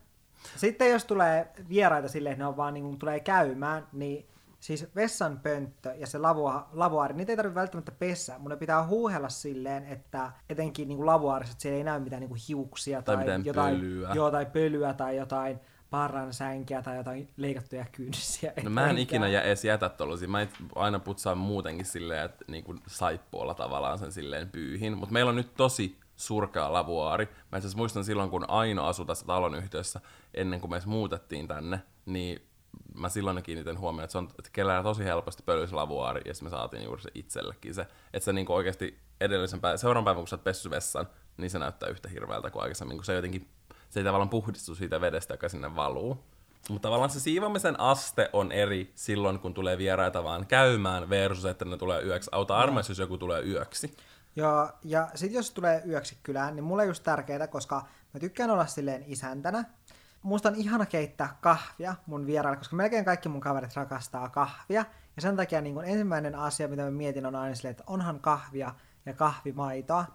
[0.55, 4.27] Sitten jos tulee vieraita silleen, että ne on vaan niin kuin tulee käymään, niin
[4.59, 8.39] siis vessan pönttö ja se lavua, lavuaari, niitä ei tarvitse välttämättä pesää.
[8.39, 12.19] Mun ne pitää huuhella silleen, että etenkin niin kuin lavuaarissa, että siellä ei näy mitään
[12.19, 14.09] niin kuin hiuksia Tai tai, mitään jotain, pölyä.
[14.13, 18.53] Joo, tai pölyä tai jotain parran sänkiä tai jotain leikattuja kynsiä.
[18.63, 20.27] No mä en ikinä jä, edes jätä tollasia.
[20.27, 24.97] Mä aina putsaan muutenkin silleen, että niinku saippualla tavallaan sen silleen pyyhin.
[24.97, 27.25] Mutta meillä on nyt tosi surkea lavuaari.
[27.25, 30.01] Mä itse asiassa muistan silloin, kun Aino asui tässä talon yhteydessä,
[30.33, 32.46] ennen kuin me edes muutettiin tänne, niin
[32.95, 36.45] mä silloin kiinnitän huomioon, että se on että kellään tosi helposti pölys lavuaari, ja sitten
[36.45, 37.81] me saatiin juuri se itsellekin se.
[38.13, 41.59] Että se niinku oikeasti edellisen päivän, seuraavan päivän, kun sä oot pessy vessan, niin se
[41.59, 43.49] näyttää yhtä hirveältä kuin aikaisemmin, kun se jotenkin,
[43.89, 46.23] se ei tavallaan puhdistu siitä vedestä, joka sinne valuu.
[46.69, 51.65] Mutta tavallaan se siivomisen aste on eri silloin, kun tulee vieraita vaan käymään versus, että
[51.65, 52.29] ne tulee yöksi.
[52.33, 53.97] Auta armeijassa, jos joku tulee yöksi.
[54.35, 58.49] Joo, ja sitten jos tulee yöksi kylään, niin mulle on just tärkeää, koska mä tykkään
[58.49, 59.65] olla silleen isäntänä.
[60.27, 64.85] Musta on ihana keittää kahvia mun vieraille, koska melkein kaikki mun kaverit rakastaa kahvia.
[65.15, 68.19] Ja sen takia niin kun ensimmäinen asia, mitä mä mietin, on aina silleen, että onhan
[68.19, 68.73] kahvia
[69.05, 70.05] ja kahvimaitoa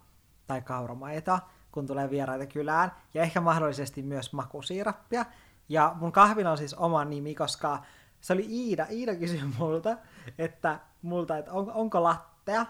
[0.46, 1.38] tai kauramaitoa,
[1.72, 2.92] kun tulee vieraita kylään.
[3.14, 5.24] Ja ehkä mahdollisesti myös makusiirappia.
[5.68, 7.82] Ja mun kahvilla on siis oma nimi, koska
[8.20, 8.86] se oli Iida.
[8.90, 9.96] Iida kysyi multa,
[10.38, 12.66] että, multa, että on, onko lattea.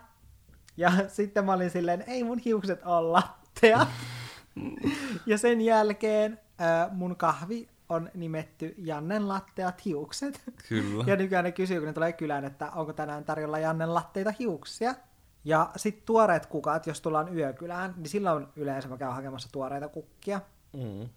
[0.77, 3.87] Ja sitten mä olin silleen, ei mun hiukset ole lattea.
[5.27, 6.39] ja sen jälkeen
[6.91, 10.43] mun kahvi on nimetty Jannen latteat hiukset.
[10.69, 11.05] Kyllä.
[11.11, 14.95] Ja nykyään ne kysyy, kun ne tulee kylään, että onko tänään tarjolla Jannen latteita hiuksia.
[15.45, 20.41] Ja sitten tuoreet kukat, jos tullaan yökylään, niin silloin yleensä mä käyn hakemassa tuoreita kukkia.
[20.73, 21.09] Mm.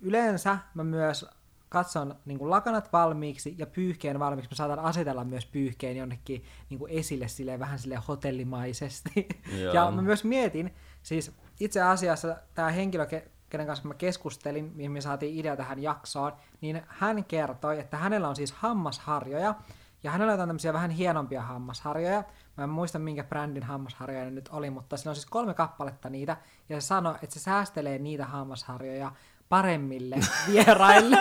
[0.00, 1.26] Yleensä mä myös
[1.68, 4.50] katson niin kuin lakanat valmiiksi ja pyyhkeen valmiiksi.
[4.50, 9.28] Mä saatan asetella myös pyyhkeen jonnekin niin kuin esille silleen, vähän sille hotellimaisesti.
[9.62, 9.74] Joo.
[9.74, 13.06] ja mä myös mietin, siis itse asiassa tämä henkilö,
[13.52, 18.28] kenen kanssa mä keskustelin, mihin me saatiin idea tähän jaksoon, niin hän kertoi, että hänellä
[18.28, 19.54] on siis hammasharjoja,
[20.02, 22.24] ja hänellä on tämmöisiä vähän hienompia hammasharjoja.
[22.56, 26.10] Mä en muista, minkä brändin hammasharjoja ne nyt oli, mutta sillä on siis kolme kappaletta
[26.10, 26.36] niitä,
[26.68, 29.12] ja se sanoi, että se säästelee niitä hammasharjoja
[29.48, 30.16] paremmille
[30.52, 31.16] vieraille.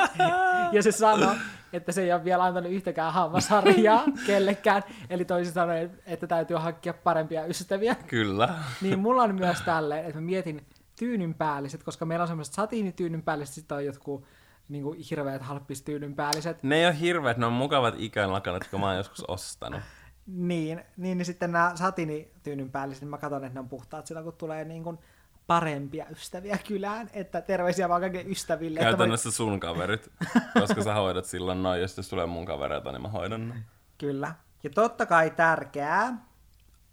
[0.71, 1.35] ja se sanoi,
[1.73, 4.83] että se ei ole vielä antanut yhtäkään hammasharjaa kellekään.
[5.09, 7.95] Eli toisin sanoen, että täytyy hankkia parempia ystäviä.
[7.95, 8.49] Kyllä.
[8.81, 10.65] Niin mulla on myös tälleen, että mä mietin
[11.01, 14.25] tyynyn päälliset, koska meillä on semmoiset satiinityynyn päälliset, sitten on jotkut
[14.69, 16.63] niin kuin hirveät halppistyynyn päälliset.
[16.63, 19.81] Ne ei ole hirveät, ne on mukavat ikälakanat, kun mä oon joskus ostanut.
[20.25, 24.23] Niin, niin, niin sitten nämä satiinityynyn päälliset, niin mä katson, että ne on puhtaat silloin,
[24.23, 24.97] kun tulee niin kuin
[25.47, 28.79] parempia ystäviä kylään, että terveisiä vaan kaikille ystäville.
[28.79, 28.91] Että voi...
[28.91, 30.11] Käytännössä sun kaverit,
[30.59, 33.55] koska sä hoidat silloin noin, ja jos tulee mun kavereita, niin mä hoidan ne.
[33.97, 34.35] Kyllä.
[34.63, 36.25] Ja totta kai tärkeää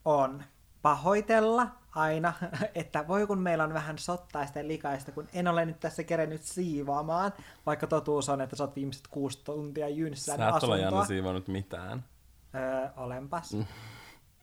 [0.04, 0.44] on
[0.82, 1.68] pahoitella
[1.98, 2.32] aina,
[2.74, 6.42] että voi kun meillä on vähän sottaista ja likaista, kun en ole nyt tässä kerennyt
[6.42, 7.32] siivoamaan,
[7.66, 10.80] vaikka totuus on, että sä oot viimeiset kuusi tuntia jynssään Sä et ole.
[10.80, 12.04] Janne siivonut mitään.
[12.54, 13.54] Öö, olenpas.
[13.54, 13.66] Mm.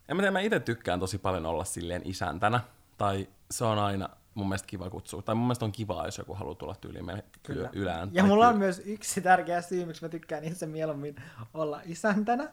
[0.09, 2.59] En mä tiedä, mä itse tykkään tosi paljon olla silleen isäntänä.
[2.97, 5.21] Tai se on aina mun mielestä kiva kutsua.
[5.21, 7.69] Tai mun mielestä on kiva, jos joku haluaa tulla tyyliin meille Kyllä.
[7.73, 8.09] ylään.
[8.11, 11.15] Ja mulla on myös yksi tärkeä syy, miksi mä tykkään itse mieluummin
[11.53, 12.51] olla isäntänä,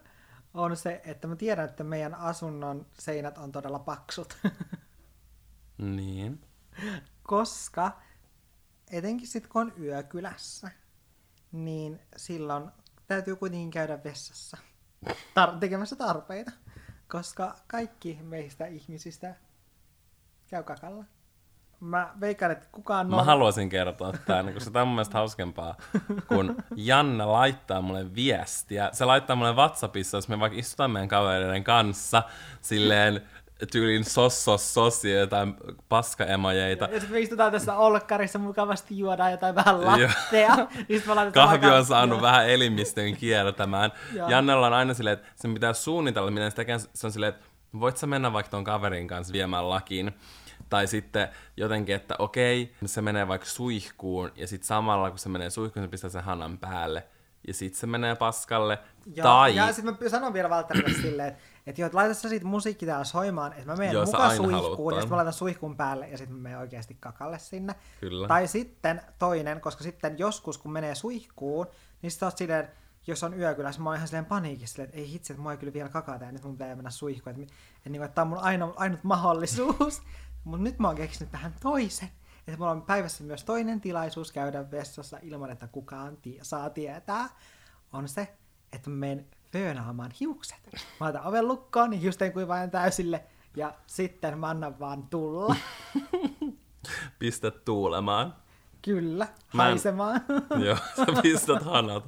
[0.55, 4.37] on se, että mä tiedän, että meidän asunnon seinät on todella paksut.
[5.79, 6.41] Niin.
[7.23, 7.93] Koska
[8.91, 10.71] etenkin sitten kun on yökylässä,
[11.53, 12.71] niin silloin
[13.07, 14.59] täytyy kuitenkin käydä vessassa
[15.09, 16.53] tar- tekemässä tarpeita.
[17.09, 19.35] Koska kaikki meistä ihmisistä
[20.51, 21.05] käy kakalla.
[21.81, 25.77] Mä veikkaan, että kukaan Mä haluaisin kertoa tämän, koska tämä on mun mielestä hauskempaa,
[26.29, 28.91] kun Janne laittaa mulle viestiä.
[28.93, 32.23] Se laittaa mulle WhatsAppissa, jos me vaikka istutaan meidän kavereiden kanssa,
[32.61, 33.23] silleen
[33.73, 35.55] tyylin sos, sos, sos ja jotain
[35.88, 36.85] paskaemojeita.
[36.85, 40.57] Ja sitten me istutaan tässä olkkarissa mukavasti, juodaan jotain vähän lattea.
[40.88, 43.93] niin Kahvi on saanut vähän elimistön kiertämään.
[44.29, 46.79] Jannella on aina silleen, että sen pitää suunnitella, miten se tekee.
[46.79, 47.47] Se on silleen, että
[47.81, 50.12] voit sä mennä vaikka ton kaverin kanssa viemään lakiin.
[50.69, 55.51] Tai sitten jotenkin, että okei, se menee vaikka suihkuun, ja sitten samalla kun se menee
[55.51, 57.07] suihkuun, se pistää sen hanan päälle.
[57.47, 58.79] Ja sitten se menee paskalle.
[59.15, 62.29] Joo, tai Ja sitten mä sanon vielä Valtterille silleen, että, että joo, että laita sä
[62.29, 65.77] siitä musiikki täällä soimaan, että mä menen Joo, mukaan suihkuun, ja sitten mä laitan suihkun
[65.77, 67.75] päälle, ja sitten mä menen oikeasti kakalle sinne.
[68.01, 68.29] Kyllä.
[68.29, 71.67] Tai sitten toinen, koska sitten joskus, kun menee suihkuun,
[72.03, 72.69] niin sitten oot silleen,
[73.07, 75.73] jos on yökylässä, mä oon ihan silleen paniikissa, että ei hitsi, että mua ei kyllä
[75.73, 78.29] vielä kakata, ja nyt mun pitää mennä suihkuun, että, että, että, niin että tää on
[78.29, 80.03] mun ainoa, ainut mahdollisuus.
[80.45, 82.09] Mutta nyt mä oon keksinyt tähän toisen,
[82.47, 87.29] että mulla on päivässä myös toinen tilaisuus käydä vessassa ilman, että kukaan tie- saa tietää,
[87.93, 88.35] on se,
[88.73, 90.59] että mä menen föönaamaan hiukset.
[91.01, 93.25] Mä otan oven lukkoon, niin hiusten kuivaan täysille,
[93.57, 95.57] ja sitten mä annan vaan tulla.
[97.19, 98.35] pistä tuulemaan.
[98.83, 100.21] Kyllä, Mä en- haisemaan.
[100.67, 102.05] Joo, sä pistät hanat,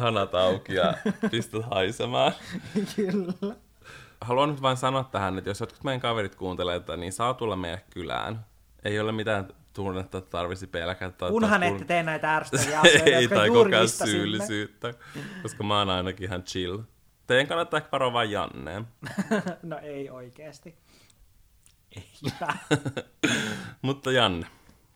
[0.00, 0.94] hanat auki ja
[1.30, 2.32] pistät haisemaan.
[2.96, 3.56] Kyllä.
[4.20, 7.56] Haluan nyt vain sanoa tähän, että jos jotkut meidän kaverit kuuntelee tätä, niin saa tulla
[7.56, 8.46] meidän kylään.
[8.86, 11.16] Ei ole mitään tunnetta, että tarvisi pelkätä.
[11.18, 13.48] tai- Kunhan tai ette tee näitä ärsyttäviä asioita, Ei, tai
[13.88, 14.94] syyllisyyttä,
[15.42, 16.78] koska mä oon ainakin ihan chill.
[17.26, 18.88] Teidän kannattaa ehkä varoa vain Janneen.
[19.62, 20.74] no ei oikeesti.
[21.96, 22.08] Ei.
[23.82, 24.46] Mutta Janne,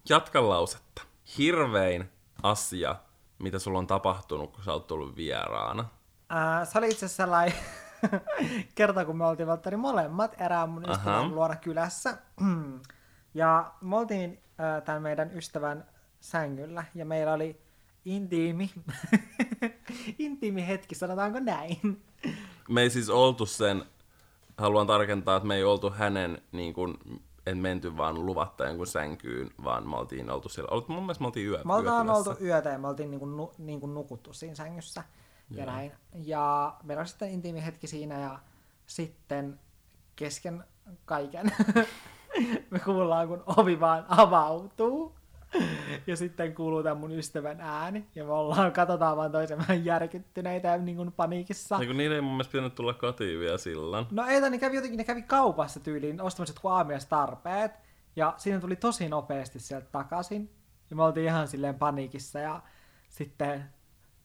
[0.09, 1.03] jatka lausetta.
[1.39, 2.11] Hirvein
[2.43, 2.97] asia,
[3.39, 5.85] mitä sulla on tapahtunut, kun sä oot tullut vieraana.
[6.33, 7.55] Äh, se oli itse asiassa sellainen
[8.75, 10.83] kerta, kun me oltiin Valtteri molemmat erään mun
[11.35, 12.19] luona kylässä.
[13.35, 15.87] ja me oltiin äh, tämän meidän ystävän
[16.21, 17.61] sängyllä ja meillä oli
[18.05, 18.71] intiimi,
[20.19, 22.03] intiimi hetki, sanotaanko näin.
[22.69, 23.85] Me ei siis oltu sen,
[24.59, 26.99] haluan tarkentaa, että me ei oltu hänen niin kuin,
[27.47, 30.69] en menty vaan luvatta jonkun sänkyyn, vaan me oltiin oltu siellä.
[30.71, 32.13] Olit, mun mielestä me oltiin yö, Me yökylässä.
[32.13, 35.05] oltu yötä ja me oltiin niinku, nu, niinku nukuttu siinä sängyssä
[35.51, 35.93] ja näin.
[36.15, 38.39] Ja meillä on sitten intiimi hetki siinä ja
[38.87, 39.61] sitten
[40.17, 40.65] kesken
[41.05, 41.53] kaiken
[42.71, 45.21] me kuullaan, kun ovi vaan avautuu.
[46.07, 48.07] Ja sitten kuuluu tämän mun ystävän ääni.
[48.15, 51.79] Ja me ollaan, katsotaan vaan toisen vähän järkyttyneitä ja niin kuin paniikissa.
[51.79, 54.07] Niin kun niiden ei mun mielestä pitänyt tulla kotiin vielä silloin.
[54.11, 57.73] No ei, ne kävi jotenkin, ne kävi kaupassa tyyliin ostamassa jotkut aamiaistarpeet.
[58.17, 60.51] Ja siinä tuli tosi nopeasti sieltä takaisin.
[60.91, 62.63] Ja me oltiin ihan silleen paniikissa ja
[63.09, 63.65] sitten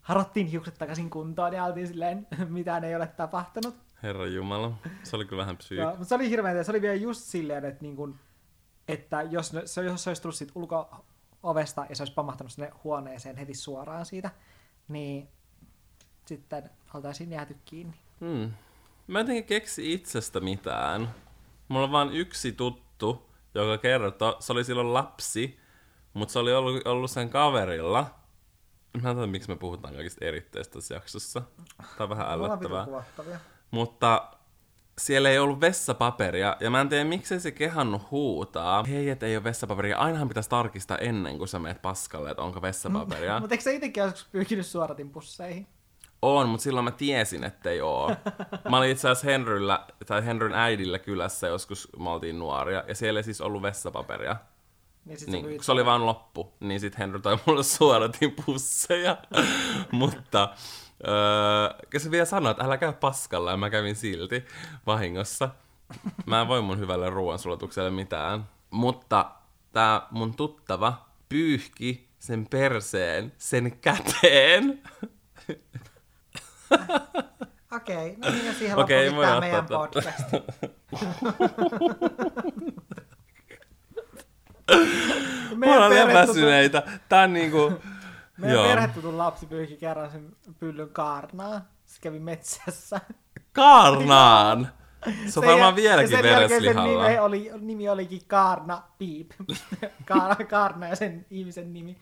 [0.01, 3.84] harottiin hiukset takaisin kuntoon ja oltiin silleen, mitään ei ole tapahtunut.
[4.03, 4.71] Herra Jumala,
[5.03, 5.79] se oli kyllä vähän psyyk.
[5.79, 8.19] Joo, mutta se oli hirveän, se oli vielä just silleen, että, niin kun,
[8.87, 12.71] että jos, ne, se, jos se olisi tullut siitä ulko-ovesta ja se olisi pamahtanut sinne
[12.83, 14.31] huoneeseen heti suoraan siitä,
[14.87, 15.29] niin
[16.25, 17.95] sitten oltaisiin jääty kiinni.
[18.19, 18.51] Hmm.
[19.07, 21.15] Mä en keksi itsestä mitään.
[21.67, 25.59] Mulla on vaan yksi tuttu, joka kertoo, se oli silloin lapsi,
[26.13, 28.05] mutta se oli ollut, ollut sen kaverilla.
[29.01, 31.41] Mä en tiedä, miksi me puhutaan kaikista eritteistä tässä jaksossa.
[31.77, 33.39] Tää on vähän Me
[33.71, 34.31] Mutta
[34.97, 38.83] siellä ei ollut vessapaperia, ja mä en tiedä, miksei se kehannut huutaa.
[38.83, 39.97] Hei, et ei ole vessapaperia.
[39.97, 43.39] Ainahan pitäisi tarkistaa ennen kuin sä meet paskalle, että onko vessapaperia.
[43.39, 45.67] Mutta eikö sä itsekin joskus pyykinyt suoratinpusseihin?
[46.21, 48.15] On, mutta silloin mä tiesin, ettei oo.
[48.69, 53.19] Mä olin itse asiassa Henryllä, tai Henryn äidillä kylässä joskus, me oltiin nuoria, ja siellä
[53.19, 54.35] ei siis ollut vessapaperia.
[55.05, 58.35] Niin sit Niin, niin, kun se oli vaan loppu, niin sitten Henry toi mulle suoratin
[58.45, 59.17] pusseja.
[59.91, 60.49] mutta
[61.07, 64.45] öö, se vielä sanoi, että älä käy paskalla, ja mä kävin silti
[64.85, 65.49] vahingossa.
[66.25, 68.49] Mä en voi mun hyvälle ruoansulatukselle mitään.
[68.71, 69.31] Mutta
[69.71, 74.81] tää mun tuttava pyyhki sen perseen sen käteen.
[77.75, 80.31] Okei, no niin ja siihen Okei, okay, ottaa meidän podcast.
[85.55, 86.83] Me ollaan liian väsyneitä.
[87.09, 87.73] Tää on niinku...
[88.37, 88.67] Meidän Joo.
[88.67, 91.61] perhetutun lapsi pyyhki kerran sen pyllyn kaarnaa.
[91.85, 93.01] Se kävi metsässä.
[93.53, 94.69] Kaarnaan!
[95.29, 97.07] Se on varmaan vieläkin ja sen vereslihalla.
[97.07, 99.31] nimi, oli, nimi olikin Kaarna Piip.
[100.05, 101.97] Kaarna, Kaarna ja sen ihmisen nimi.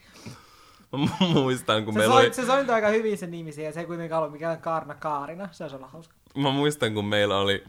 [0.91, 2.33] Mä muistan, kun Se, meillä soi, oli...
[2.33, 5.49] se sointui aika hyvin sen nimi siihen, ja se ei kuitenkaan ollut mikään Kaarna Kaarina.
[5.51, 6.15] Se olisi ollut hauska.
[6.37, 7.63] Mä muistan, kun meillä oli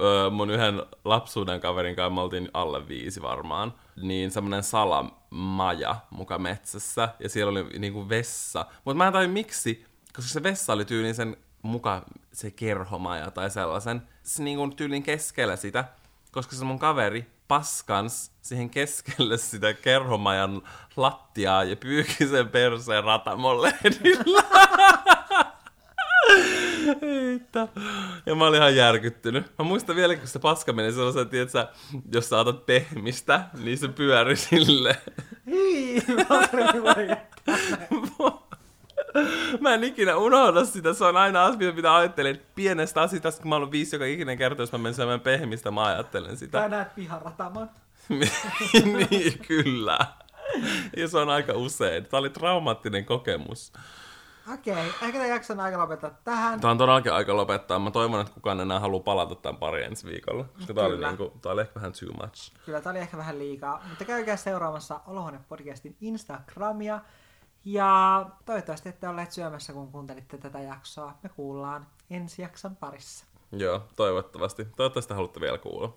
[0.00, 6.38] ö, mun yhden lapsuuden kaverin kanssa, me oltiin alle viisi varmaan, niin semmonen salamaja muka
[6.38, 8.66] metsässä, ja siellä oli niinku vessa.
[8.84, 9.84] Mutta mä en tajua miksi,
[10.16, 12.02] koska se vessa oli tyyliin sen muka
[12.32, 15.84] se kerhomaja tai sellaisen, se niinku tyylin keskellä sitä,
[16.32, 20.62] koska se mun kaveri paskans siihen keskelle sitä kerhomajan
[20.96, 24.42] lattiaa ja pyyki sen perseen ratamon lehdillä.
[27.00, 27.68] Heitä.
[28.26, 29.46] Ja mä olin ihan järkyttynyt.
[29.58, 31.68] Mä muistan vielä, kun se paska meni sellaisen, että
[32.12, 34.96] jos sä otat pehmistä, niin se pyöri sille.
[35.46, 36.02] Hyi,
[39.60, 40.94] mä en ikinä unohda sitä.
[40.94, 42.40] Se on aina asia, mitä ajattelin.
[42.54, 45.84] Pienestä asiasta, kun mä oon viisi joka ikinen kerta, jos mä menen syömään pehmistä, mä
[45.84, 46.58] ajattelen sitä.
[46.58, 47.70] Tai näet piharataman.
[48.84, 49.98] niin, kyllä.
[50.96, 52.04] Ja se on aika usein.
[52.04, 53.72] Tämä oli traumaattinen kokemus.
[54.54, 56.60] Okei, ehkä tämän jakson aika lopettaa tähän.
[56.60, 57.78] Tämä on todellakin aika lopettaa.
[57.78, 60.44] Mä toivon, että kukaan enää haluaa palata tämän pari ensi viikolla.
[60.44, 62.52] Koska tämä oli, niinku, tää oli ehkä vähän too much.
[62.66, 67.00] Kyllä, tämä oli ehkä vähän liikaa, mutta käykää seuraamassa Olohuone-podcastin Instagramia.
[67.64, 71.14] Ja toivottavasti ette olleet syömässä, kun kuuntelitte tätä jaksoa.
[71.22, 73.26] Me kuullaan ensi jakson parissa.
[73.52, 74.64] Joo, toivottavasti.
[74.64, 75.92] Toivottavasti haluatte vielä kuulla.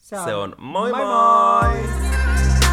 [0.00, 1.04] Se on, Se on moi moi!
[1.04, 1.72] moi!
[1.72, 2.65] moi!